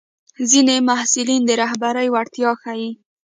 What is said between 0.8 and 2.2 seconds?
محصلین د رهبرۍ